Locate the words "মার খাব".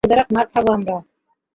0.35-0.65